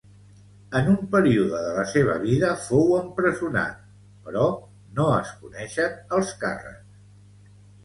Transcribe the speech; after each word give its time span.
En 0.77 0.87
un 0.93 1.01
període 1.15 1.59
de 1.65 1.73
la 1.79 1.83
seva 1.91 2.15
vida 2.23 2.49
fou 2.69 2.89
empresonat, 3.01 3.77
però 4.31 4.49
no 5.01 5.07
es 5.21 5.37
coneixen 5.45 6.03
els 6.19 6.35
càrrecs. 6.43 7.57